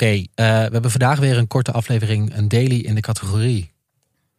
Oké, 0.00 0.12
eh, 0.12 0.24
we 0.34 0.72
hebben 0.72 0.90
vandaag 0.90 1.18
weer 1.18 1.38
een 1.38 1.46
korte 1.46 1.72
aflevering, 1.72 2.36
een 2.36 2.48
daily 2.48 2.78
in 2.78 2.94
de 2.94 3.00
categorie. 3.00 3.72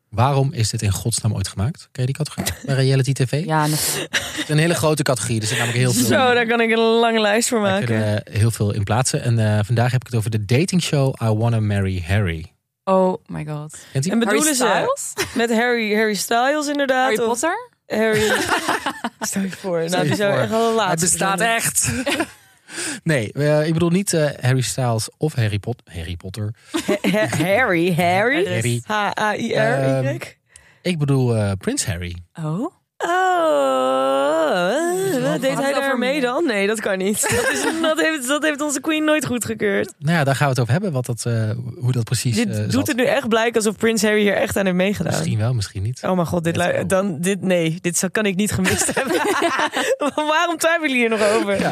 Waarom 0.10 0.54
is 0.54 0.70
dit 0.70 0.82
in 0.82 0.92
godsnaam 0.92 1.34
ooit 1.34 1.48
gemaakt? 1.48 1.90
Ken 1.92 2.06
je 2.06 2.14
die 2.14 2.16
categorie? 2.16 2.52
Bij 2.66 2.76
reality 2.76 3.14
tv? 3.14 3.46
Ja, 3.46 3.68
natuurlijk. 3.68 4.14
Het 4.14 4.38
is 4.38 4.50
een 4.50 4.58
hele 4.58 4.74
grote 4.74 5.04
categorie. 5.04 5.42
Er 5.42 5.48
zit 5.48 5.58
namelijk 5.58 5.80
heel 5.80 5.92
veel, 5.94 6.06
Zo, 6.06 6.34
daar 6.34 6.48
kan 6.48 6.62
ik 6.62 6.72
een 6.72 6.80
lange 6.80 7.20
lijst 7.20 7.50
voor 7.50 7.62
daar 7.62 7.72
maken. 7.72 7.86
kunnen 7.86 8.14
we 8.26 8.32
heel 8.32 8.52
veel 8.52 8.74
in 8.74 8.84
plaatsen. 8.84 9.24
En 9.24 9.58
eh, 9.58 9.60
vandaag 9.64 9.92
heb 9.92 10.02
ik 10.02 10.08
het 10.08 10.16
over 10.16 10.30
de 10.30 10.46
datingshow 10.46 11.16
I 11.24 11.26
Wanna 11.26 11.60
Marry 11.60 12.04
Harry. 12.08 12.54
Oh 12.84 13.24
my 13.26 13.46
god. 13.46 13.78
En 13.94 14.02
bedoelen 14.02 14.28
Harry 14.28 14.54
ze 14.54 14.54
Styles? 14.54 15.14
met 15.42 15.50
Harry, 15.50 15.96
Harry 15.96 16.14
Styles 16.16 16.68
inderdaad? 16.68 17.04
Harry 17.04 17.20
of 17.20 17.26
Potter? 17.28 17.70
Harry. 17.88 18.32
Stel 19.20 19.42
je 19.42 19.52
voor. 19.52 19.80
Nou, 19.90 20.02
je 20.04 20.08
die 20.08 20.16
zou 20.16 20.32
voor. 20.32 20.42
echt 20.42 20.50
wel 20.50 20.90
Het 20.90 21.00
bestaat 21.00 21.40
zijn. 21.40 21.56
echt. 21.56 21.92
Nee, 23.04 23.32
eh, 23.34 23.68
ik 23.68 23.74
bedoel 23.74 23.90
niet 23.90 24.14
eh, 24.14 24.26
Harry 24.42 24.62
Styles 24.62 25.10
of 25.18 25.34
Harry, 25.36 25.60
Pot 25.60 25.82
Harry 25.86 26.16
Potter. 26.16 26.54
Ha- 27.12 27.28
Harry, 27.44 27.94
Harry. 27.96 28.46
Harry. 28.48 28.82
H-A-I-R-Y. 28.86 29.54
Ehm, 29.54 30.18
Ik 30.82 30.98
bedoel 31.00 31.36
eh, 31.36 31.52
Prins 31.58 31.86
Harry. 31.86 32.16
Oh. 32.44 32.72
Oh, 33.04 34.72
deed 35.32 35.42
hij 35.42 35.56
Gaat 35.56 35.64
het 35.66 35.74
daar 35.76 35.84
over 35.86 35.98
mee 35.98 36.16
me? 36.16 36.22
dan? 36.22 36.46
Nee, 36.46 36.68
dat 36.68 36.80
kan 36.82 36.98
niet. 36.98 37.22
Dat, 37.36 37.50
is, 37.52 37.64
dat, 37.82 38.02
heeft, 38.02 38.28
dat 38.28 38.44
heeft 38.44 38.62
onze 38.62 38.82
queen 38.82 39.04
nooit 39.04 39.26
goedgekeurd. 39.26 39.94
Nou 40.00 40.18
ja, 40.18 40.24
daar 40.24 40.36
gaan 40.36 40.44
we 40.46 40.52
het 40.52 40.60
over 40.62 40.74
hebben. 40.74 40.92
Wat 40.92 41.06
dat, 41.06 41.26
eh, 41.26 41.50
hoe 41.80 41.92
dat 41.92 42.04
precies 42.04 42.36
Dit 42.36 42.72
doet 42.72 42.88
het 42.88 42.98
nu 42.98 43.04
echt 43.06 43.28
blijken 43.30 43.56
alsof 43.56 43.78
Prins 43.78 44.02
Harry 44.02 44.22
hier 44.22 44.36
echt 44.36 44.58
aan 44.58 44.66
heeft 44.66 44.78
meegedaan. 44.78 45.12
Misschien 45.14 45.38
wel, 45.38 45.54
misschien 45.54 45.82
niet. 45.84 46.00
Oh 46.04 46.16
mijn 46.16 46.28
god, 46.28 46.44
dit, 46.44 46.90
dan, 46.90 47.20
dit, 47.20 47.42
nee, 47.42 47.78
dit 47.82 48.10
kan 48.12 48.26
ik 48.26 48.36
niet 48.36 48.52
gemist 48.52 48.92
hebben. 48.96 49.22
Waarom 50.16 50.58
twijfelen 50.58 50.90
jullie 50.90 51.08
hier 51.08 51.18
nog 51.18 51.28
over? 51.28 51.60
Ja. 51.60 51.72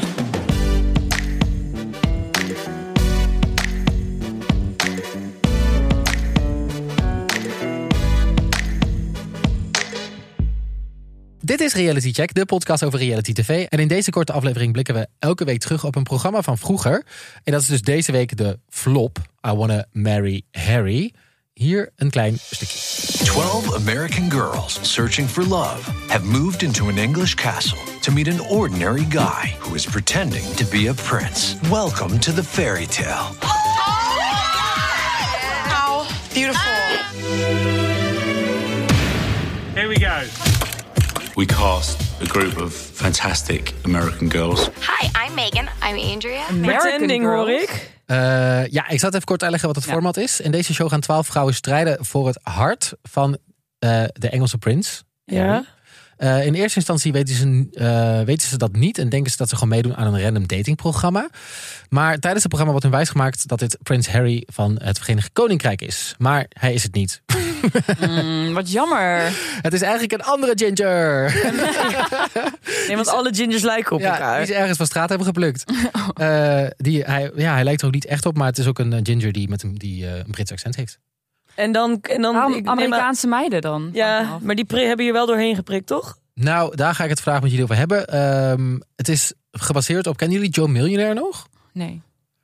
Dit 11.50 11.62
is 11.62 11.74
Reality 11.74 12.12
Check, 12.12 12.34
de 12.34 12.46
podcast 12.46 12.84
over 12.84 13.00
reality 13.00 13.34
tv. 13.34 13.66
En 13.66 13.80
in 13.80 13.88
deze 13.88 14.10
korte 14.10 14.32
aflevering 14.32 14.72
blikken 14.72 14.94
we 14.94 15.08
elke 15.20 15.46
week 15.46 15.60
terug 15.60 15.84
op 15.84 15.96
een 15.96 16.04
programma 16.04 16.42
van 16.42 16.58
vroeger. 16.58 17.06
En 17.44 17.52
dat 17.52 17.62
is 17.62 17.68
dus 17.68 17.82
deze 17.82 18.12
week 18.12 18.38
de 18.38 18.60
flop 18.70 19.18
I 19.48 19.52
Wanna 19.52 19.86
Marry 19.92 20.42
Harry. 20.52 21.14
Hier 21.54 21.90
een 21.96 22.10
klein 22.10 22.38
stukje. 22.40 22.78
12 23.26 23.76
American 23.76 24.32
girls 24.32 24.80
searching 24.82 25.30
for 25.30 25.44
love 25.44 25.92
have 26.08 26.26
moved 26.26 26.62
into 26.62 26.88
an 26.88 26.98
English 26.98 27.34
castle 27.34 27.80
to 28.00 28.12
meet 28.12 28.28
an 28.28 28.42
ordinary 28.42 29.06
guy 29.10 29.56
who 29.60 29.74
is 29.74 29.86
pretending 29.86 30.56
to 30.56 30.66
be 30.66 30.90
a 30.90 30.94
prince. 30.94 31.56
Welcome 31.70 32.20
to 32.20 32.34
the 32.34 32.44
fairy 32.44 32.86
tale. 32.86 33.36
How 35.66 36.06
beautiful. 36.34 36.74
Here 39.74 39.88
we 39.88 40.00
go. 40.00 40.49
We 41.40 41.46
cast 41.46 42.02
a 42.22 42.26
group 42.26 42.62
of 42.62 42.74
fantastic 42.94 43.74
American 43.84 44.32
girls. 44.32 44.66
Hi, 44.66 45.06
I'm 45.26 45.36
Megan. 45.36 45.68
I'm 45.90 46.14
Andrea. 46.14 46.44
Pretending 46.62 47.26
hoor 47.26 47.50
ik. 47.50 47.92
Eh, 48.06 48.18
ja, 48.68 48.90
ik 48.90 49.00
zal 49.00 49.08
het 49.08 49.14
even 49.14 49.24
kort 49.24 49.42
uitleggen 49.42 49.68
wat 49.68 49.78
het 49.78 49.86
Ja. 49.86 49.92
format 49.92 50.18
is. 50.18 50.40
In 50.40 50.52
deze 50.52 50.74
show 50.74 50.90
gaan 50.90 51.00
twaalf 51.00 51.28
vrouwen 51.28 51.54
strijden 51.54 52.06
voor 52.06 52.28
het 52.28 52.40
hart 52.44 52.94
van 53.04 53.38
eh, 53.80 54.04
de 54.14 54.30
Engelse 54.30 54.58
prins. 54.58 55.04
Ja. 55.26 55.66
Eh, 56.18 56.46
in 56.46 56.54
eerste 56.54 56.78
instantie 56.78 57.12
weten 57.12 57.36
ze, 57.36 57.68
eh, 57.74 58.26
weten 58.26 58.48
ze 58.48 58.58
dat 58.58 58.72
niet 58.76 58.98
en 58.98 59.10
denken 59.10 59.32
ze 59.32 59.38
dat 59.38 59.50
ze 59.50 59.56
gewoon 59.56 59.70
meedoen 59.70 59.96
aan 59.96 60.14
een 60.14 60.22
random 60.22 60.48
datingprogramma. 60.48 61.30
Maar 61.90 62.18
tijdens 62.18 62.44
het 62.44 62.48
programma 62.48 62.72
wordt 62.72 62.84
hun 62.84 62.92
wijsgemaakt 62.92 63.48
dat 63.48 63.60
dit 63.60 63.78
prins 63.84 64.10
Harry 64.10 64.44
van 64.46 64.80
het 64.84 65.00
Verenigd 65.00 65.30
Koninkrijk 65.34 65.82
is. 65.82 66.16
Maar 66.18 66.46
hij 66.50 66.74
is 66.74 66.84
het 66.84 66.94
niet. 66.94 67.22
Mm, 68.00 68.54
wat 68.54 68.72
jammer. 68.72 69.32
Het 69.62 69.74
is 69.74 69.82
eigenlijk 69.82 70.14
een 70.14 70.24
andere 70.24 70.54
ginger. 70.56 71.34
Nee, 72.88 72.96
want 72.96 73.08
alle 73.08 73.34
gingers 73.34 73.64
lijken 73.64 73.96
op 73.96 74.02
Ja, 74.02 74.12
elkaar. 74.12 74.38
die 74.38 74.46
ze 74.46 74.54
ergens 74.54 74.78
van 74.78 74.86
straat 74.86 75.10
hebben 75.10 75.28
geplukt. 75.28 75.64
Eh, 76.14 76.66
die, 76.78 77.04
hij, 77.04 77.32
ja, 77.36 77.54
hij 77.54 77.64
lijkt 77.64 77.82
er 77.82 77.88
ook 77.88 77.94
niet 77.94 78.06
echt 78.06 78.26
op, 78.26 78.38
maar 78.38 78.48
het 78.48 78.58
is 78.58 78.68
ook 78.68 78.80
een 78.80 79.06
ginger 79.06 79.32
die, 79.32 79.50
met 79.50 79.64
een, 79.64 79.76
die 79.76 80.06
eh, 80.06 80.18
een 80.18 80.32
Brits 80.32 80.52
accent 80.52 80.76
heeft. 80.76 81.00
En 81.56 81.72
dan... 81.72 82.00
En 82.02 82.22
dan 82.22 82.36
Amerikaanse 82.68 83.28
meiden 83.28 83.62
dan? 83.62 83.90
ja, 83.94 84.38
maar 84.42 84.56
die 84.56 84.66
hebben 84.70 85.06
je 85.06 85.12
wel 85.12 85.26
doorheen 85.26 85.56
geprikt, 85.56 85.88
toch? 85.88 86.18
Nou, 86.34 86.76
daar 86.76 86.96
ga 86.96 87.04
ik 87.04 87.10
het 87.10 87.22
vandaag 87.22 87.42
met 87.42 87.50
jullie 87.50 87.66
over 87.66 87.78
hebben. 87.78 88.08
Ehm, 88.08 88.78
het 88.96 89.08
is 89.08 89.34
gebaseerd 89.52 90.08
op, 90.08 90.18
kennen 90.18 90.38
jullie 90.38 90.52
Joe 90.52 90.68
Millionaire 90.68 91.14
nog? 91.14 91.48
Nee. 91.74 92.02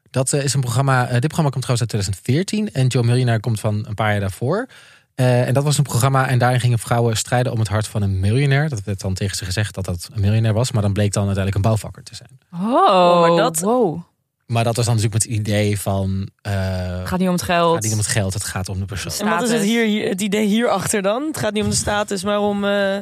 Dat 0.10 0.34
eh, 0.34 0.44
is 0.44 0.54
een 0.54 0.62
programma, 0.62 1.04
dit 1.06 1.20
programma 1.20 1.50
komt 1.50 1.64
trouwens 1.64 1.82
uit 1.82 1.90
2014 1.90 2.74
en 2.74 2.88
Joe 2.88 3.04
Millionaire 3.04 3.42
komt 3.42 3.60
van 3.60 3.86
een 3.88 3.94
paar 3.96 4.12
jaar 4.12 4.20
daarvoor. 4.20 4.68
Eh, 5.16 5.48
en 5.48 5.54
dat 5.54 5.64
was 5.64 5.78
een 5.78 5.84
programma 5.84 6.28
en 6.28 6.38
daarin 6.40 6.60
gingen 6.60 6.80
vrouwen 6.80 7.18
strijden 7.18 7.52
om 7.52 7.60
het 7.60 7.68
hart 7.68 7.88
van 7.88 8.02
een 8.02 8.20
miljonair. 8.20 8.70
Dat 8.70 8.84
werd 8.84 9.02
dan 9.02 9.14
tegen 9.14 9.38
ze 9.38 9.46
gezegd 9.46 9.74
dat 9.76 9.86
dat 9.86 10.10
een 10.14 10.22
miljonair 10.22 10.54
was, 10.54 10.72
maar 10.72 10.82
dan 10.82 10.94
bleek 10.94 11.14
dan 11.14 11.26
uiteindelijk 11.26 11.56
een 11.56 11.70
bouwvakker 11.70 12.04
te 12.04 12.16
zijn. 12.16 12.40
Oh, 12.54 13.20
maar 13.22 13.36
dat- 13.44 13.60
Wow. 13.60 14.02
Maar 14.46 14.64
dat 14.64 14.76
was 14.76 14.86
dan 14.86 14.96
natuurlijk 14.96 15.24
met 15.24 15.32
het 15.34 15.40
idee 15.42 15.80
van, 15.80 16.30
eh 16.42 16.54
Het 17.00 17.08
gaat 17.08 17.20
niet 17.20 17.28
om 17.28 17.34
het 17.34 17.44
geld. 17.44 17.74
gaat 17.74 17.84
niet 17.84 17.92
om 17.92 17.98
het 17.98 18.08
geld, 18.08 18.34
het 18.34 18.44
gaat 18.44 18.70
om 18.70 18.80
de 18.80 18.86
persoon. 18.86 19.12
En 19.20 19.30
wat 19.30 19.44
is 19.44 19.52
het, 19.52 19.62
hier, 19.62 20.10
het 20.10 20.22
idee 20.22 20.46
hierachter 20.48 21.02
dan? 21.02 21.24
Het 21.28 21.38
gaat 21.38 21.54
niet 21.54 21.64
om 21.64 21.70
de 21.70 21.76
status, 21.76 22.24
maar 22.24 22.40
om... 22.40 22.66
eh, 22.66 22.98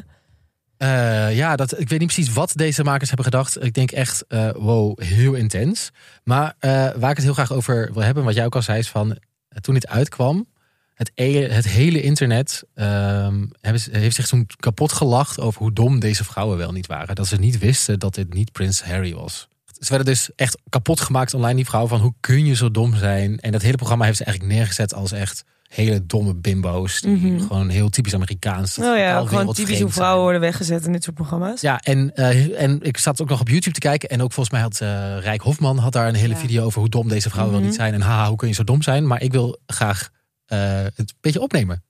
Eh, 0.78 1.35
ja, 1.35 1.56
dat, 1.56 1.80
ik 1.80 1.90
weet 1.90 2.00
niet 2.00 2.13
precies 2.13 2.34
wat 2.34 2.51
deze 2.56 2.84
makers 2.84 3.07
hebben 3.07 3.25
gedacht. 3.25 3.63
Ik 3.63 3.74
denk 3.74 3.91
echt, 3.91 4.25
eh, 4.28 4.50
wow, 4.56 5.00
heel 5.01 5.34
intens. 5.34 5.90
Maar 6.24 6.56
eh, 6.59 6.72
waar 6.72 7.09
ik 7.09 7.16
het 7.16 7.24
heel 7.25 7.34
graag 7.34 7.51
over 7.51 7.90
wil 7.94 8.01
hebben, 8.03 8.24
wat 8.24 8.34
jij 8.35 8.45
ook 8.45 8.56
al 8.56 8.62
zei, 8.62 8.80
is 8.80 8.90
van 8.90 9.12
eh, 9.12 9.18
toen 9.62 9.74
dit 9.74 9.88
uitkwam, 9.88 10.47
het, 10.94 11.12
e- 11.16 11.48
het 11.50 11.68
hele 11.68 12.02
internet 12.02 12.64
ehm, 12.76 13.46
heeft 13.92 14.16
zich 14.16 14.28
toen 14.28 14.48
kapot 14.59 14.92
gelacht 14.92 15.40
over 15.40 15.62
hoe 15.62 15.74
dom 15.74 16.00
deze 16.00 16.24
vrouwen 16.24 16.58
wel 16.58 16.72
niet 16.72 16.88
waren. 16.88 17.16
Dat 17.16 17.28
ze 17.28 17.36
niet 17.36 17.58
wisten 17.59 18.00
dat 18.00 18.16
dit 18.16 18.34
niet 18.34 18.52
Prins 18.52 18.84
Harry 18.84 19.14
was. 19.14 19.48
Ze 19.80 19.90
werden 19.90 20.14
dus 20.14 20.30
echt 20.36 20.58
kapot 20.70 21.02
gemaakt 21.02 21.34
online, 21.34 21.56
die 21.56 21.66
vrouw, 21.66 21.88
van 21.88 22.00
hoe 22.00 22.14
kun 22.20 22.46
je 22.46 22.56
zo 22.56 22.72
dom 22.72 22.96
zijn? 22.96 23.40
En 23.40 23.52
dat 23.52 23.62
hele 23.62 23.76
programma 23.78 24.06
heeft 24.06 24.18
ze 24.18 24.24
eigenlijk 24.24 24.56
neergezet 24.56 24.94
als 24.94 25.12
echt 25.12 25.44
hele 25.68 26.06
domme 26.06 26.36
bimbo's. 26.36 27.02
Die 27.02 27.16
Mhm. 27.16 27.40
gewoon 27.48 27.70
heel 27.70 27.90
typisch 27.90 28.14
Amerikaans. 28.14 28.78
nou 28.78 28.98
ja, 28.98 29.25
gewoon 29.25 29.54
typisch 29.54 29.80
hoe 29.81 29.92
vrouwen 29.92 30.24
worden 30.24 30.42
weggezet 30.42 30.86
in 30.86 30.92
dit 30.92 31.04
soort 31.04 31.16
programma's. 31.16 31.62
Ja, 31.62 31.80
en, 31.80 32.16
eh, 32.16 32.62
en 32.62 32.80
ik 32.81 32.98
zat 32.98 33.22
ook 33.22 33.30
nog 33.30 33.40
op 33.40 33.48
YouTube 33.50 33.74
te 33.74 33.80
kijken. 33.80 34.10
En 34.10 34.22
ook 34.22 34.31
volgens 34.34 34.50
mij 34.56 34.62
had 34.64 34.81
eh 34.81 35.18
Rijk 35.24 35.42
Hofman 35.42 35.78
had 35.78 35.92
daar 35.94 36.08
een 36.08 36.16
hele 36.16 36.34
Ja. 36.34 36.40
video 36.40 36.66
over 36.66 36.80
hoe 36.80 36.90
dom 36.90 37.08
deze 37.08 37.30
vrouwen 37.30 37.52
wel 37.54 37.62
Mhm. 37.62 37.70
niet 37.72 37.80
zijn. 37.80 37.94
En 37.94 38.02
haha, 38.02 38.28
hoe 38.28 38.38
kun 38.38 38.48
je 38.48 38.54
zo 38.54 38.64
dom 38.64 38.81
zijn? 38.81 39.08
Maar 39.08 39.22
ik 39.22 39.31
wil 39.31 39.60
graag 39.68 40.10
het 40.46 41.00
een 41.00 41.18
beetje 41.22 41.42
opnemen 41.42 41.84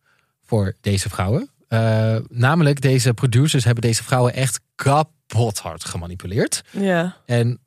voor 0.44 0.76
deze 0.82 1.10
vrouwen. 1.10 1.50
Eh, 1.68 2.16
namelijk, 2.30 2.82
deze 2.82 3.14
producers 3.14 3.64
hebben 3.64 3.84
deze 3.84 4.04
vrouwen 4.04 4.34
echt 4.34 4.60
kapot 4.76 5.60
hard 5.60 5.86
gemanipuleerd. 5.86 6.64
Ja. 6.72 7.18
En 7.26 7.60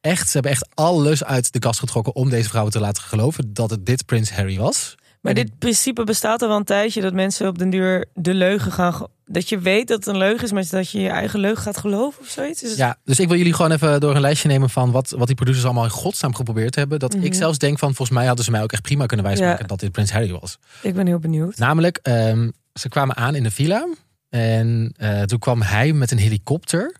echt, 0.00 0.26
ze 0.26 0.32
hebben 0.32 0.50
echt 0.50 0.68
alles 0.74 1.24
uit 1.24 1.52
de 1.52 1.58
kast 1.58 1.78
getrokken 1.78 2.14
om 2.14 2.30
deze 2.30 2.48
vrouwen 2.48 2.72
te 2.72 2.80
laten 2.80 3.02
geloven 3.02 3.54
dat 3.54 3.70
het 3.70 3.86
dit 3.86 4.06
Prins 4.06 4.32
Harry 4.32 4.58
was. 4.58 4.94
Maar 5.24 5.34
dit 5.34 5.58
principe 5.58 6.04
bestaat 6.04 6.42
al 6.42 6.48
wel 6.48 6.56
een 6.56 6.64
tijdje 6.64 7.00
dat 7.00 7.12
mensen 7.12 7.48
op 7.48 7.58
den 7.58 7.70
duur 7.70 8.04
de 8.14 8.34
leugen 8.34 8.72
gaan. 8.72 9.06
Dat 9.26 9.48
je 9.48 9.58
weet 9.58 9.88
dat 9.88 9.96
het 9.98 10.06
een 10.06 10.16
leugen 10.16 10.44
is, 10.44 10.52
maar 10.52 10.64
dat 10.70 10.90
je 10.90 11.00
je 11.00 11.08
eigen 11.08 11.40
leugen 11.40 11.62
gaat 11.62 11.76
geloven 11.76 12.20
of 12.22 12.28
zoiets. 12.28 12.60
Het- 12.60 12.76
Ja, 12.76 12.96
dus 13.04 13.18
ik 13.20 13.28
wil 13.28 13.36
jullie 13.36 13.52
gewoon 13.52 13.70
even 13.72 14.00
door 14.00 14.14
een 14.14 14.20
lijstje 14.20 14.48
nemen 14.48 14.70
van 14.70 14.90
wat, 14.90 15.10
wat 15.10 15.26
die 15.26 15.36
producers 15.36 15.64
allemaal 15.64 15.84
in 15.84 15.90
godsnaam 15.90 16.34
geprobeerd 16.34 16.74
hebben. 16.74 16.98
Dat 16.98 17.14
ik 17.14 17.20
Mhm. 17.22 17.32
zelfs 17.32 17.58
denk 17.58 17.78
van, 17.78 17.94
volgens 17.94 18.18
mij 18.18 18.26
hadden 18.26 18.44
ze 18.44 18.50
mij 18.50 18.62
ook 18.62 18.72
echt 18.72 18.82
prima 18.82 19.06
kunnen 19.06 19.26
wijsmaken 19.26 19.60
Ja. 19.60 19.66
dat 19.66 19.80
dit 19.80 19.92
Prins 19.92 20.12
Harry 20.12 20.32
was. 20.40 20.58
Ik 20.82 20.94
ben 20.94 21.06
heel 21.06 21.18
benieuwd. 21.18 21.56
Namelijk, 21.58 21.98
ehm, 22.02 22.50
ze 22.72 22.88
kwamen 22.88 23.16
aan 23.16 23.34
in 23.34 23.42
de 23.42 23.50
villa 23.50 23.86
en 24.28 24.94
eh, 24.96 25.22
toen 25.22 25.38
kwam 25.38 25.62
hij 25.62 25.92
met 25.92 26.10
een 26.10 26.18
helikopter 26.18 26.96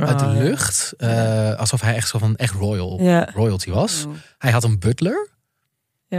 uit 0.00 0.18
de 0.18 0.24
Oh, 0.24 0.34
ja. 0.34 0.42
lucht. 0.42 0.92
eh, 0.96 1.54
alsof 1.54 1.80
hij 1.80 1.94
echt 1.94 2.08
zo 2.08 2.18
van 2.18 2.36
echt 2.36 2.54
royal, 2.54 2.98
Ja, 3.02 3.28
royalty 3.34 3.70
was. 3.70 4.04
Oh. 4.06 4.12
Hij 4.38 4.50
had 4.52 4.64
een 4.64 4.78
butler. 4.78 5.28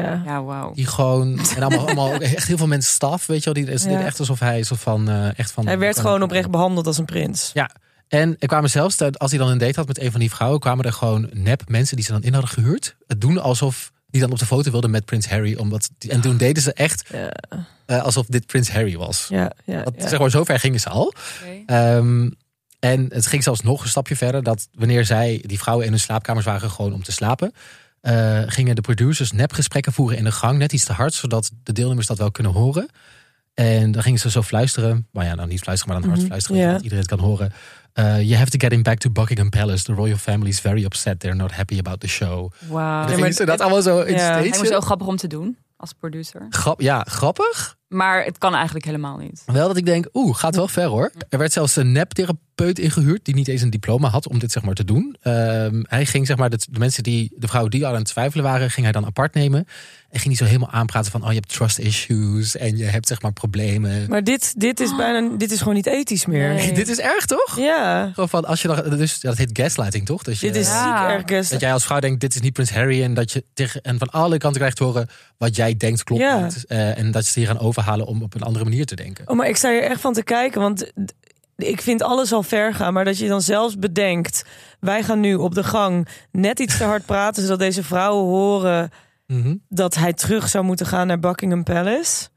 Ja. 0.01 0.21
Ja, 0.25 0.43
wauw. 0.43 0.73
Die 0.73 0.85
gewoon, 0.87 1.39
en 1.55 1.63
allemaal, 1.63 1.85
allemaal 1.85 2.11
echt 2.37 2.47
heel 2.47 2.57
veel 2.57 2.67
mensen 2.67 2.91
staf, 2.93 3.25
weet 3.25 3.43
je 3.43 3.53
wel. 3.53 3.63
Die 3.63 3.73
is 3.73 3.83
Ja. 3.83 4.05
echt 4.05 4.19
alsof 4.19 4.39
hij 4.39 4.63
zo 4.63 4.75
van, 4.75 5.09
eh, 5.09 5.39
echt 5.39 5.51
van. 5.51 5.65
Hij 5.65 5.77
werd 5.79 5.99
gewoon 5.99 6.23
oprecht 6.23 6.49
behandeld 6.51 6.87
als 6.87 6.97
een 6.97 7.05
prins. 7.05 7.51
Ja. 7.53 7.69
En 8.07 8.35
er 8.39 8.47
kwamen 8.47 8.69
zelfs, 8.69 8.97
als 9.11 9.31
hij 9.31 9.39
dan 9.39 9.49
een 9.49 9.57
date 9.57 9.79
had 9.79 9.87
met 9.87 9.99
een 10.01 10.11
van 10.11 10.19
die 10.19 10.31
vrouwen, 10.31 10.59
kwamen 10.59 10.85
er 10.85 10.93
gewoon 10.93 11.29
nep 11.33 11.61
mensen 11.67 11.95
die 11.95 12.05
ze 12.05 12.11
dan 12.11 12.23
in 12.23 12.33
hadden 12.33 12.51
gehuurd. 12.51 12.95
Het 13.07 13.21
doen 13.21 13.41
alsof 13.41 13.91
die 14.07 14.21
dan 14.21 14.31
op 14.31 14.39
de 14.39 14.45
foto 14.45 14.71
wilden 14.71 14.91
met 14.91 15.05
Prins 15.05 15.27
Harry. 15.29 15.55
Omdat, 15.55 15.89
en 16.07 16.21
toen 16.21 16.37
deden 16.37 16.63
ze 16.63 16.73
echt 16.73 17.09
Ja, 17.11 17.31
eh, 17.85 18.03
alsof 18.03 18.25
dit 18.25 18.45
Prins 18.45 18.71
Harry 18.71 18.97
was. 18.97 19.25
ja, 19.29 19.51
ja. 19.65 19.83
Dat, 19.83 19.93
ja. 19.97 20.07
Zeg 20.07 20.19
maar, 20.19 20.29
zover 20.29 20.59
gingen 20.59 20.79
ze 20.79 20.89
al. 20.89 21.13
Ehm, 21.65 22.29
en 22.79 23.05
het 23.13 23.27
ging 23.27 23.43
zelfs 23.43 23.61
nog 23.61 23.81
een 23.83 23.89
stapje 23.89 24.15
verder. 24.15 24.43
Dat 24.43 24.67
wanneer 24.73 25.05
zij, 25.05 25.43
die 25.45 25.59
vrouwen 25.59 25.85
in 25.85 25.91
hun 25.91 26.01
slaapkamers 26.01 26.45
waren 26.45 26.71
gewoon 26.71 26.93
om 26.93 27.03
te 27.03 27.11
slapen. 27.11 27.53
Eh, 28.05 28.41
gingen 28.45 28.75
de 28.75 28.81
producers 28.81 29.31
nepgesprekken 29.31 29.93
voeren 29.93 30.17
in 30.17 30.23
de 30.23 30.31
gang. 30.31 30.57
Net 30.57 30.73
iets 30.73 30.85
te 30.85 30.93
hard, 30.93 31.13
zodat 31.13 31.51
de 31.63 31.73
deelnemers 31.73 32.07
dat 32.07 32.17
wel 32.17 32.31
kunnen 32.31 32.51
horen. 32.51 32.89
En 33.53 33.91
dan 33.91 34.01
gingen 34.01 34.19
ze 34.19 34.29
zo 34.29 34.41
fluisteren. 34.41 35.07
Maar 35.11 35.25
ja, 35.25 35.35
nou 35.35 35.47
niet 35.47 35.59
fluisteren, 35.61 35.93
maar 35.93 36.01
dan 36.01 36.09
hard 36.11 36.21
Mhm, 36.21 36.29
fluisteren. 36.31 36.61
ja. 36.61 36.71
Dat 36.71 36.81
iedereen 36.81 36.99
het 37.03 37.07
kan 37.09 37.19
horen. 37.19 37.53
Uh, 37.99 38.21
you 38.21 38.35
have 38.35 38.49
to 38.49 38.57
get 38.59 38.71
him 38.71 38.83
back 38.83 38.97
to 38.97 39.09
Buckingham 39.09 39.49
Palace. 39.49 39.83
The 39.83 39.93
royal 39.93 40.17
family 40.17 40.49
is 40.49 40.59
very 40.59 40.83
upset. 40.83 41.19
They're 41.19 41.35
not 41.35 41.51
happy 41.51 41.77
about 41.79 41.99
the 41.99 42.07
show. 42.07 42.51
Wauw. 42.67 43.01
En 43.01 43.07
dan 43.07 43.15
gingen 43.15 43.33
ze 43.33 43.45
dat 43.45 43.61
allemaal 43.61 43.81
zo 43.81 43.99
in 44.01 44.13
Ja. 44.15 44.39
Lijkt 44.39 44.61
me 44.61 44.67
zo 44.67 44.79
grappig 44.81 45.07
om 45.07 45.15
te 45.15 45.27
doen 45.27 45.57
als 45.77 45.93
producer. 45.99 46.45
Grap, 46.49 46.81
ja, 46.81 47.05
grappig. 47.09 47.75
Maar 47.87 48.23
het 48.23 48.37
kan 48.37 48.53
eigenlijk 48.55 48.85
helemaal 48.85 49.17
niet. 49.17 49.43
Wel 49.45 49.67
dat 49.67 49.77
ik 49.77 49.85
denk, 49.85 50.07
oeh, 50.13 50.35
gaat 50.35 50.55
wel 50.55 50.67
ver 50.67 50.85
hoor. 50.87 51.11
Er 51.29 51.37
werd 51.37 51.51
zelfs 51.53 51.75
een 51.75 51.91
neptherapeut 51.91 52.39
ingehuurd 52.55 53.25
die 53.25 53.35
niet 53.35 53.47
eens 53.47 53.61
een 53.61 53.69
diploma 53.69 54.09
had 54.09 54.27
om 54.27 54.39
dit 54.39 54.51
zeg 54.51 54.63
maar 54.63 54.73
te 54.73 54.83
doen. 54.85 55.15
Ehm, 55.21 55.83
hij 55.87 56.05
ging 56.05 56.27
zeg 56.27 56.37
maar, 56.37 56.49
de, 56.49 56.57
de 56.69 56.79
mensen 56.79 57.03
die, 57.03 57.31
de 57.35 57.47
vrouwen 57.47 57.71
die 57.71 57.85
al 57.85 57.91
aan 57.91 57.97
het 57.99 58.07
twijfelen 58.07 58.45
waren, 58.45 58.71
ging 58.71 58.83
hij 58.85 58.91
dan 58.91 59.05
apart 59.05 59.33
nemen. 59.33 59.67
En 60.09 60.21
ging 60.21 60.37
hij 60.37 60.47
zo 60.47 60.53
helemaal 60.53 60.79
aanpraten 60.79 61.11
van, 61.11 61.21
oh 61.23 61.27
je 61.29 61.35
hebt 61.35 61.49
trust 61.49 61.77
issues 61.79 62.57
en 62.57 62.77
je 62.77 62.83
hebt 62.83 63.07
zeg 63.07 63.21
maar 63.21 63.33
problemen. 63.33 64.09
Maar 64.09 64.23
dit, 64.23 64.53
dit 64.59 64.79
is 64.79 64.95
bijna, 64.95 65.37
dit 65.37 65.51
is 65.51 65.59
gewoon 65.59 65.73
niet 65.73 65.85
ethisch 65.85 66.25
meer. 66.25 66.53
Nee. 66.53 66.71
Dit 66.71 66.87
is 66.87 66.99
erg 66.99 67.25
toch? 67.25 67.57
Ja, 67.57 68.11
Gewoon 68.13 68.29
van, 68.29 68.45
als 68.45 68.61
je 68.61 68.67
dan, 68.67 68.97
dus, 68.97 69.13
ja, 69.21 69.29
dat 69.29 69.37
heet 69.37 69.49
gaslighting 69.53 70.05
toch? 70.05 70.23
Dus 70.23 70.39
je, 70.39 70.47
dit 70.51 70.55
is 70.61 70.67
Ja. 70.67 71.09
ziek 71.17 71.29
erg 71.31 71.49
dat 71.49 71.59
jij 71.59 71.73
als 71.73 71.83
vrouw 71.85 71.99
denkt, 71.99 72.19
dit 72.21 72.35
is 72.35 72.41
niet 72.41 72.53
Prins 72.53 72.71
Harry. 72.71 73.03
En 73.03 73.13
dat 73.13 73.31
je 73.31 73.43
tegen, 73.53 73.81
en 73.81 73.97
van 73.97 74.09
alle 74.09 74.37
kanten 74.37 74.59
krijgt 74.59 74.77
te 74.77 74.83
horen 74.83 75.07
wat 75.37 75.55
jij 75.55 75.77
denkt 75.77 76.03
klopt 76.03 76.21
Ja. 76.21 76.39
niet. 76.43 76.65
Eh, 76.65 76.97
en 76.97 77.11
dat 77.11 77.25
je 77.25 77.31
ze 77.31 77.39
hier 77.39 77.47
gaan 77.47 77.59
overhalen 77.59 78.05
om 78.05 78.21
op 78.21 78.33
een 78.35 78.41
andere 78.41 78.63
manier 78.65 78.85
te 78.85 78.95
denken. 78.95 79.29
Oh, 79.29 79.35
maar 79.37 79.47
ik 79.47 79.55
sta 79.55 79.69
hier 79.71 79.83
echt 79.83 80.01
van 80.01 80.13
te 80.13 80.23
kijken, 80.23 80.61
want 80.61 80.91
ik 81.57 81.81
vind 81.81 82.03
alles 82.03 82.31
al 82.33 82.43
ver 82.43 82.73
gaan. 82.73 82.93
Maar 82.93 83.05
dat 83.05 83.17
je 83.17 83.27
dan 83.27 83.41
zelfs 83.41 83.77
bedenkt, 83.79 84.43
wij 84.79 85.03
gaan 85.03 85.19
nu 85.19 85.35
op 85.35 85.55
de 85.55 85.63
gang 85.63 86.07
net 86.31 86.59
iets 86.59 86.77
te 86.77 86.83
hard 86.83 87.05
praten, 87.05 87.43
zodat 87.43 87.59
deze 87.59 87.83
vrouwen 87.83 88.23
horen 88.25 88.89
Mhm. 89.27 89.55
dat 89.69 89.95
hij 89.95 90.13
terug 90.13 90.49
zou 90.49 90.63
moeten 90.63 90.85
gaan 90.85 91.07
naar 91.07 91.19
Buckingham 91.19 91.63
Palace. 91.63 92.27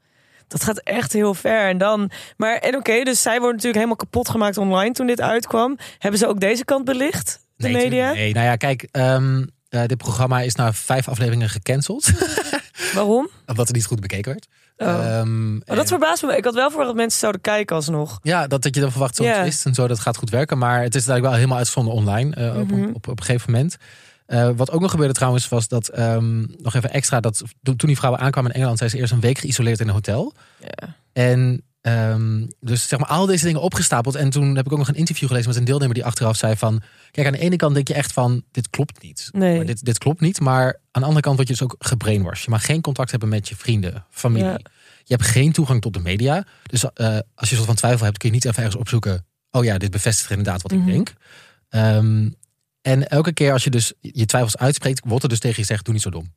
Dat 0.47 0.63
gaat 0.63 0.79
echt 0.79 1.13
heel 1.13 1.33
ver. 1.33 1.67
En 1.67 1.77
dan, 1.77 2.11
maar 2.37 2.55
en 2.57 2.75
oké, 2.75 3.03
dus 3.03 3.21
zij 3.21 3.31
worden 3.33 3.49
natuurlijk 3.55 3.75
helemaal 3.75 3.95
kapot 3.95 4.29
gemaakt 4.29 4.57
online 4.57 4.91
toen 4.93 5.07
dit 5.07 5.21
uitkwam. 5.21 5.77
Hebben 5.97 6.19
ze 6.19 6.27
ook 6.27 6.39
deze 6.39 6.65
kant 6.65 6.85
belicht, 6.85 7.39
de 7.55 7.67
Nee, 7.69 7.83
media? 7.83 8.11
Nee, 8.11 8.33
nou 8.33 8.45
ja, 8.45 8.55
kijk, 8.55 8.87
ehm, 8.91 9.45
eh, 9.69 9.85
dit 9.85 9.97
programma 9.97 10.41
is 10.41 10.55
na 10.55 10.73
vijf 10.73 11.07
afleveringen 11.07 11.49
gecanceld. 11.49 12.05
Waarom? 12.93 13.29
Omdat 13.45 13.67
het 13.67 13.75
niet 13.75 13.85
goed 13.85 13.99
bekeken 13.99 14.31
werd. 14.31 14.47
Oh. 14.77 14.87
Ehm, 14.87 15.51
Maar 15.53 15.61
dat 15.65 15.77
en- 15.77 15.87
verbaast 15.87 16.23
me. 16.23 16.37
Ik 16.37 16.43
had 16.43 16.53
wel 16.53 16.67
verwacht 16.67 16.87
dat 16.87 16.95
mensen 16.97 17.19
zouden 17.19 17.41
kijken 17.41 17.75
alsnog. 17.75 18.19
ja, 18.21 18.47
dat, 18.47 18.61
dat 18.61 18.75
je 18.75 18.81
dan 18.81 18.91
verwacht 18.91 19.15
zo'n 19.15 19.31
twist 19.33 19.65
en 19.65 19.73
zo, 19.73 19.87
dat 19.87 19.99
gaat 19.99 20.17
goed 20.17 20.29
werken. 20.29 20.57
Maar 20.57 20.75
het 20.81 20.95
is 20.95 21.07
eigenlijk 21.07 21.23
wel 21.25 21.33
helemaal 21.33 21.57
uitgezonden 21.57 21.93
online 21.93 22.35
eh, 22.35 22.59
op, 22.59 22.71
Mhm. 22.71 22.83
op, 22.83 22.95
op, 22.95 23.07
op 23.07 23.19
een 23.19 23.25
gegeven 23.25 23.51
moment. 23.51 23.77
Eh, 24.25 24.49
wat 24.55 24.71
ook 24.71 24.81
nog 24.81 24.91
gebeurde 24.91 25.13
trouwens, 25.13 25.47
was 25.49 25.67
dat 25.67 25.87
ehm, 25.87 26.39
nog 26.57 26.73
even 26.75 26.91
extra, 26.91 27.19
dat 27.19 27.43
toen 27.61 27.75
die 27.77 27.97
vrouwen 27.97 28.21
aankwamen 28.21 28.49
in 28.51 28.55
Engeland, 28.55 28.77
zijn 28.77 28.89
ze 28.89 28.97
eerst 28.97 29.11
een 29.11 29.19
week 29.19 29.37
geïsoleerd 29.37 29.79
in 29.79 29.87
een 29.87 29.93
hotel. 29.93 30.33
Ja. 30.59 30.95
En 31.13 31.61
ehm, 31.81 32.45
dus 32.59 32.87
zeg 32.87 32.99
maar 32.99 33.09
al 33.09 33.25
deze 33.25 33.45
dingen 33.45 33.61
opgestapeld. 33.61 34.15
En 34.15 34.29
toen 34.29 34.55
heb 34.55 34.65
ik 34.65 34.71
ook 34.71 34.77
nog 34.77 34.87
een 34.87 34.95
interview 34.95 35.27
gelezen 35.27 35.47
met 35.49 35.57
een 35.57 35.65
deelnemer 35.65 35.93
die 35.93 36.05
achteraf 36.05 36.37
zei 36.37 36.55
van... 36.55 36.81
Kijk, 37.11 37.27
aan 37.27 37.33
de 37.33 37.39
ene 37.39 37.55
kant 37.55 37.73
denk 37.73 37.87
je 37.87 37.93
echt 37.93 38.11
van, 38.13 38.43
dit 38.51 38.69
klopt 38.69 39.01
niet. 39.01 39.29
Nee. 39.31 39.55
Maar 39.57 39.65
dit, 39.65 39.85
dit 39.85 39.97
klopt 39.97 40.19
niet. 40.21 40.39
Maar 40.39 40.65
aan 40.91 41.01
de 41.01 41.07
andere 41.07 41.21
kant 41.21 41.35
word 41.35 41.47
je 41.47 41.53
dus 41.53 41.63
ook 41.63 41.75
gebrainwashed. 41.79 42.43
Je 42.45 42.49
mag 42.49 42.65
geen 42.65 42.81
contact 42.81 43.11
hebben 43.11 43.29
met 43.29 43.49
je 43.49 43.55
vrienden, 43.55 44.05
familie. 44.09 44.49
Ja. 44.49 44.59
Je 45.03 45.15
hebt 45.15 45.23
geen 45.27 45.51
toegang 45.51 45.81
tot 45.81 45.93
de 45.93 45.99
media. 45.99 46.45
Dus 46.63 46.83
eh, 46.93 47.17
als 47.35 47.49
je 47.49 47.55
soort 47.55 47.67
van 47.67 47.75
twijfel 47.75 48.05
hebt, 48.05 48.17
kun 48.17 48.29
je 48.29 48.35
niet 48.35 48.45
even 48.45 48.57
ergens 48.57 48.75
opzoeken... 48.75 49.25
Oh 49.51 49.63
ja, 49.63 49.77
dit 49.77 49.91
bevestigt 49.91 50.29
inderdaad 50.29 50.61
wat 50.61 50.71
Mhm. 50.71 50.81
ik 50.87 50.93
denk. 50.93 51.13
Ehm, 51.69 52.29
en 52.81 53.09
elke 53.09 53.33
keer 53.33 53.51
als 53.51 53.63
je 53.63 53.69
dus 53.69 53.93
je 53.99 54.25
twijfels 54.25 54.57
uitspreekt... 54.57 55.01
wordt 55.05 55.23
er 55.23 55.29
dus 55.29 55.39
tegen 55.39 55.55
je 55.55 55.63
gezegd, 55.65 55.85
doe 55.85 55.93
niet 55.93 56.03
zo 56.03 56.09
dom. 56.09 56.33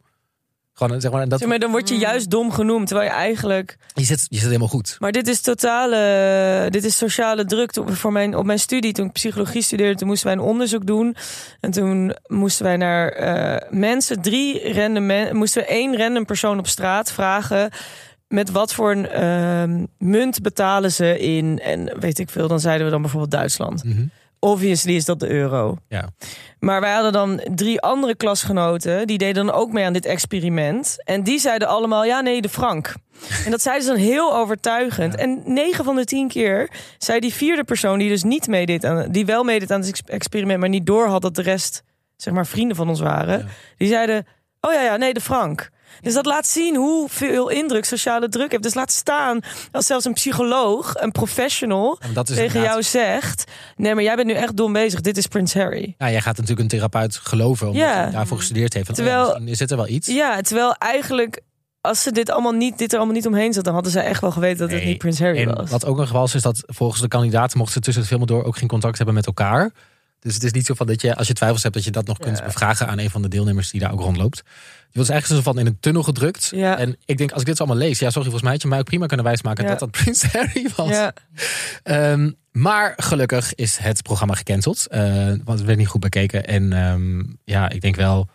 Gewoon, 0.75 1.01
zeg 1.01 1.11
maar, 1.13 1.23
en 1.23 1.29
dat, 1.29 1.39
Zeg 1.39 1.49
maar, 1.49 1.59
dan 1.59 1.71
word 1.71 1.89
je 1.89 1.97
juist 1.97 2.31
dom 2.31 2.51
genoemd, 2.53 2.87
terwijl 2.87 3.09
je 3.09 3.15
eigenlijk... 3.15 3.77
je, 3.95 4.05
zit, 4.05 4.27
je 4.29 4.37
zit 4.37 4.47
helemaal 4.47 4.69
goed. 4.69 4.97
Maar 4.99 5.13
dit 5.13 5.29
is 5.29 5.41
totale, 5.41 6.67
dit 6.71 6.85
is 6.85 6.97
sociale 6.97 7.45
druk. 7.45 7.71
Toen- 7.71 7.95
Voor 7.95 8.13
mijn, 8.13 8.37
op 8.37 8.45
mijn 8.45 8.59
studie, 8.59 8.93
toen 8.93 9.07
ik 9.07 9.13
psychologie 9.13 9.63
studeerde, 9.63 9.95
toen 9.99 10.09
moesten 10.09 10.27
wij 10.27 10.37
een 10.37 10.43
onderzoek 10.49 10.87
doen. 10.87 11.17
En 11.61 11.71
toen 11.71 12.15
moesten 12.27 12.65
wij 12.65 12.77
naar 12.77 13.09
eh, 13.09 13.71
mensen, 13.71 14.21
drie 14.23 14.73
random 14.75 15.07
men, 15.07 15.37
moesten 15.37 15.63
we 15.63 15.69
één 15.69 15.97
random 15.97 16.25
persoon 16.25 16.59
op 16.59 16.67
straat 16.67 17.13
vragen. 17.13 17.71
Met 18.29 18.51
wat 18.51 18.75
voor 18.75 18.91
een 18.91 19.09
ehm, 19.09 19.85
munt 19.99 20.43
betalen 20.43 20.93
ze 20.93 21.19
in? 21.19 21.59
En 21.61 21.99
weet 22.01 22.19
ik 22.19 22.31
veel, 22.31 22.49
dan 22.49 22.61
zeiden 22.61 22.85
we 22.87 22.93
dan 22.93 23.01
bijvoorbeeld 23.03 23.31
Duitsland. 23.33 23.85
Mhm. 23.85 24.03
Obviously 24.45 24.95
is 24.95 25.05
dat 25.05 25.21
de 25.21 25.29
euro. 25.29 25.77
Ja. 25.89 26.09
Maar 26.59 26.81
wij 26.81 26.93
hadden 26.93 27.13
dan 27.13 27.41
drie 27.55 27.81
andere 27.81 28.15
klasgenoten. 28.15 29.07
Die 29.07 29.19
deden 29.19 29.47
dan 29.47 29.55
ook 29.55 29.73
mee 29.73 29.85
aan 29.85 29.93
dit 29.93 30.05
experiment. 30.07 30.97
En 31.05 31.23
die 31.23 31.39
zeiden 31.39 31.69
allemaal, 31.69 32.05
ja 32.05 32.21
nee, 32.21 32.43
de 32.43 32.49
frank. 32.49 32.95
En 33.45 33.51
dat 33.51 33.63
zeiden 33.63 33.85
ze 33.87 33.93
dan 33.93 34.01
heel 34.01 34.35
overtuigend. 34.37 35.15
En 35.15 35.43
negen 35.45 35.85
van 35.85 35.97
de 35.97 36.05
tien 36.05 36.29
keer 36.29 36.71
zei 36.99 37.21
die 37.21 37.35
vierde 37.35 37.65
persoon... 37.65 37.99
die 37.99 38.09
dus 38.09 38.23
niet 38.23 38.47
meedeed 38.47 38.85
aan, 38.85 39.11
die 39.11 39.27
wel 39.27 39.45
meedeed 39.45 39.71
aan 39.71 39.81
het 39.81 39.89
ex- 39.89 40.03
experiment... 40.05 40.61
maar 40.61 40.69
niet 40.69 40.87
door 40.87 41.07
had 41.07 41.23
dat 41.23 41.35
de 41.35 41.43
rest, 41.43 41.83
zeg 42.17 42.35
maar, 42.35 42.47
vrienden 42.47 42.77
van 42.77 42.89
ons 42.89 43.01
waren. 43.01 43.39
Ja. 43.39 43.45
Die 43.77 43.89
zeiden, 43.89 44.27
oh 44.67 44.73
ja, 44.73 44.83
ja, 44.83 44.97
nee, 44.97 45.15
de 45.15 45.21
frank. 45.21 45.71
Dus 46.01 46.15
dat 46.15 46.27
laat 46.27 46.47
zien 46.47 46.77
hoeveel 46.77 47.49
indruk 47.49 47.85
sociale 47.85 48.29
druk 48.29 48.51
heeft. 48.51 48.63
Dus 48.63 48.75
laat 48.75 48.93
staan 48.93 49.41
als 49.73 49.87
zelfs 49.87 50.05
een 50.05 50.13
psycholoog, 50.13 50.95
een 50.95 51.11
professional... 51.13 51.99
Dat 52.15 52.29
is 52.29 52.37
tegen 52.37 52.47
inderdaad- 52.55 52.71
jou 52.71 52.83
zegt... 52.83 53.45
nee, 53.77 53.95
maar 53.95 54.03
jij 54.03 54.15
bent 54.17 54.27
nu 54.27 54.35
echt 54.35 54.57
dom 54.57 54.73
bezig. 54.73 55.01
Dit 55.01 55.17
is 55.17 55.27
Prins 55.27 55.55
Harry. 55.55 55.95
Ja, 55.99 56.11
jij 56.11 56.21
gaat 56.21 56.35
natuurlijk 56.37 56.61
een 56.61 56.69
therapeut 56.69 57.17
geloven 57.17 57.67
omdat 57.67 57.83
Ja. 57.83 57.95
hij 57.95 58.11
daarvoor 58.11 58.37
gestudeerd 58.37 58.75
heeft. 58.75 58.95
Terwijl- 58.95 59.31
oh 59.35 59.47
ja, 59.47 59.55
zit 59.55 59.71
er 59.71 59.77
wel 59.77 59.89
iets. 59.89 60.07
Ja, 60.07 60.41
terwijl 60.41 60.75
eigenlijk 60.75 61.41
als 61.81 62.03
ze 62.03 62.13
dit 62.13 62.31
allemaal 62.31 62.53
niet, 62.53 62.79
dit 62.79 62.91
er 62.93 62.97
allemaal 62.99 63.17
niet 63.17 63.27
omheen 63.27 63.53
zat, 63.53 63.65
dan 63.65 63.75
hadden 63.75 63.93
ze 63.93 64.01
echt 64.01 64.21
wel 64.21 64.31
geweten 64.31 64.59
dat 64.59 64.71
het 64.71 64.79
Nee, 64.79 64.89
niet 64.89 64.99
Prins 64.99 65.19
Harry 65.19 65.39
en 65.49 65.55
was. 65.55 65.71
wat 65.71 65.85
ook 65.87 65.97
nog 65.97 66.11
was, 66.11 66.35
is 66.35 66.43
dat 66.43 66.63
volgens 66.67 67.01
de 67.01 67.09
kandidaten 67.09 67.59
mochten 67.59 67.75
ze 67.75 67.81
tussen 67.81 68.01
het 68.03 68.11
filmen 68.11 68.27
door 68.29 68.45
ook 68.45 68.57
geen 68.57 68.69
contact 68.69 68.97
hebben 68.97 69.15
met 69.15 69.27
elkaar. 69.27 69.71
Dus 70.23 70.35
het 70.35 70.43
is 70.43 70.53
niet 70.53 70.67
zo 70.67 70.75
van 70.75 70.87
dat 70.87 71.01
je, 71.01 71.17
als 71.17 71.27
je 71.27 71.33
twijfels 71.33 71.63
hebt, 71.63 71.75
dat 71.75 71.85
je 71.85 71.91
dat 71.91 72.07
nog 72.07 72.19
kunt 72.19 72.45
bevragen 72.45 72.89
aan 72.89 72.99
een 72.99 73.11
van 73.11 73.23
de 73.23 73.29
deelnemers 73.29 73.71
die 73.71 73.81
daar 73.81 73.93
ook 73.93 74.01
rondloopt. 74.01 74.37
Die 74.91 75.01
was 75.01 75.09
eigenlijk 75.09 75.43
zo 75.45 75.51
van 75.53 75.61
in 75.61 75.67
een 75.67 75.81
tunnel 75.81 76.03
gedrukt. 76.03 76.51
Ja. 76.55 76.79
En 76.79 76.97
ik 77.05 77.19
denk, 77.19 77.31
als 77.33 77.41
ik 77.41 77.47
dit 77.47 77.59
allemaal 77.61 77.77
lees, 77.79 77.99
ja, 77.99 78.07
sorry, 78.11 78.23
volgens 78.23 78.43
mij 78.43 78.53
had 78.53 78.63
je 78.63 78.69
mij 78.69 78.79
ook 78.79 78.85
prima 78.85 79.07
kunnen 79.07 79.27
wijsmaken 79.27 79.65
Ja. 79.65 79.71
dat 79.71 79.79
dat 79.79 79.91
Prins 80.03 80.23
Harry 80.23 80.69
was. 80.77 81.11
Ehm, 81.83 82.31
maar 82.53 82.93
gelukkig 82.97 83.55
is 83.55 83.77
het 83.77 84.03
programma 84.03 84.35
gecanceld. 84.35 84.87
eh, 84.87 85.27
want 85.27 85.59
het 85.59 85.63
werd 85.65 85.79
niet 85.79 85.89
goed 85.89 86.01
bekeken. 86.01 86.47
En 86.47 86.73
ehm, 86.73 87.23
ja, 87.45 87.69
ik 87.69 87.81
denk 87.81 87.97
wel 87.97 88.29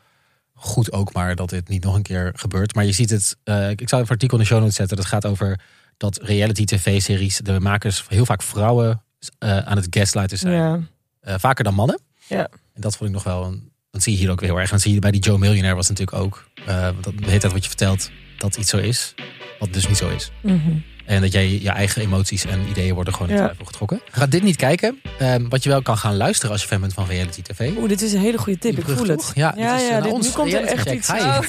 goed 0.54 0.92
ook 0.92 1.14
maar 1.14 1.36
dat 1.36 1.50
dit 1.50 1.68
niet 1.68 1.84
nog 1.84 1.96
een 1.96 2.02
keer 2.02 2.32
gebeurt. 2.36 2.76
Maar 2.76 2.86
je 2.86 2.92
ziet 2.92 3.10
het, 3.10 3.38
eh, 3.44 3.70
ik 3.70 3.90
zou 3.90 4.02
een 4.02 4.08
artikel 4.08 4.38
in 4.38 4.44
de 4.44 4.50
show 4.50 4.60
notes 4.60 4.76
zetten. 4.76 4.98
Dat 4.98 5.06
gaat 5.06 5.26
over 5.26 5.60
dat 5.98 6.20
reality 6.22 6.66
tv-series, 6.66 7.38
de 7.38 7.60
makers 7.60 8.06
heel 8.08 8.26
vaak 8.26 8.42
vrouwen 8.42 9.02
eh, 9.40 9.58
aan 9.58 9.78
het 9.78 9.88
gaslighten 9.90 10.38
zijn. 10.38 10.88
Eh, 11.28 11.36
vaker 11.38 11.64
dan 11.64 11.74
mannen. 11.74 12.00
Ja. 12.28 12.48
En 12.74 12.82
dat 12.82 12.98
vond 12.98 13.10
ik 13.10 13.16
nog 13.16 13.24
wel, 13.24 13.46
een, 13.46 13.72
dat 13.92 14.04
zie 14.04 14.14
je 14.14 14.20
hier 14.20 14.32
ook 14.32 14.40
weer 14.40 14.50
heel 14.50 14.60
erg. 14.60 14.72
En 14.72 14.80
zie 14.80 14.94
je 14.94 15.00
bij 15.00 15.12
die 15.12 15.22
Joe 15.22 15.38
Millionaire 15.38 15.76
was 15.76 15.90
natuurlijk 15.90 16.18
ook, 16.18 16.48
eh, 16.66 16.90
dat 17.02 17.14
hele 17.20 17.38
tijd 17.38 17.54
wat 17.54 17.64
je 17.64 17.70
vertelt, 17.70 18.12
dat 18.38 18.56
iets 18.56 18.70
zo 18.70 18.78
is. 18.78 19.14
Wat 19.60 19.74
dus 19.74 19.88
niet 19.88 19.98
zo 19.98 20.10
is. 20.10 20.32
Mhm. 20.42 20.72
En 21.06 21.22
dat 21.22 21.32
jij 21.32 21.60
je 21.62 21.70
eigen 21.70 22.02
emoties 22.02 22.46
en 22.46 22.60
ideeën 22.70 22.94
worden 22.94 23.14
gewoon 23.14 23.30
in 23.30 23.36
Ja. 23.36 23.44
twijfel 23.44 23.66
getrokken. 23.66 24.02
Ga 24.12 24.26
dit 24.26 24.44
niet 24.44 24.56
kijken. 24.56 25.02
Ehm, 25.20 25.48
wat 25.48 25.64
je 25.64 25.70
wel 25.70 25.82
kan 25.82 25.98
gaan 25.98 26.16
luisteren 26.16 26.52
als 26.52 26.62
je 26.62 26.68
fan 26.68 26.82
bent 26.82 26.94
van 26.94 27.06
reality 27.06 27.42
tv. 27.42 27.72
Oeh, 27.78 27.90
dit 27.90 28.02
is 28.02 28.14
een 28.14 28.22
hele 28.22 28.38
goede 28.38 28.60
tip. 28.60 28.76
Die 28.76 28.86
Ik 28.86 28.98
voel 28.98 29.08
het. 29.08 29.32
Ja, 29.34 29.52
dit 29.52 29.60
ja, 29.60 29.76
is, 29.76 30.04
dit, 30.04 30.12
ons 30.12 30.28
nu 30.28 30.34
komt 30.34 30.54
er 30.54 30.64
echt 30.64 30.92
iets. 30.92 31.10
Oh. 31.10 31.40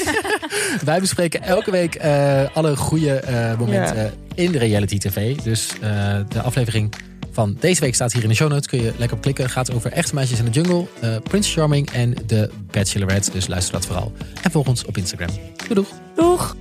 Wij 0.84 1.00
bespreken 1.00 1.42
elke 1.42 1.70
week 1.70 1.94
eh, 1.94 2.44
alle 2.52 2.76
goede 2.76 3.22
momenten 3.58 4.14
in 4.34 4.52
de 4.52 4.58
reality 4.58 4.98
tv. 4.98 5.36
Dus 5.36 5.68
de 6.28 6.42
aflevering 6.42 6.94
van 7.30 7.56
deze 7.60 7.80
week 7.80 7.94
staat 7.94 8.12
hier 8.12 8.22
in 8.22 8.28
de 8.28 8.34
show 8.34 8.50
notes. 8.50 8.66
Kun 8.66 8.82
je 8.82 8.92
lekker 8.96 9.16
op 9.16 9.22
klikken. 9.22 9.50
Gaat 9.50 9.72
over 9.72 9.92
echte 9.92 10.14
meisjes 10.14 10.38
in 10.38 10.44
de 10.44 10.50
jungle, 10.50 10.86
eh 11.00 11.16
Prince 11.22 11.52
Charming 11.52 11.90
en 11.90 12.14
de 12.26 12.50
Bachelorette. 12.70 13.30
Dus 13.30 13.46
luister 13.46 13.72
dat 13.72 13.86
vooral. 13.86 14.12
En 14.42 14.50
volg 14.50 14.66
ons 14.66 14.84
op 14.84 14.96
Instagram. 14.96 15.28
Doei 15.56 15.74
doeg! 15.74 15.88
Doeg! 16.16 16.56